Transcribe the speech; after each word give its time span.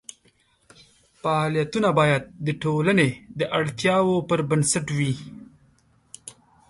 فعالیتونه 1.21 1.89
باید 1.99 2.23
د 2.45 2.47
ټولنې 2.63 3.09
د 3.39 3.41
اړتیاوو 3.59 4.15
پر 4.29 4.39
بنسټ 4.49 4.87
وي. 4.97 5.13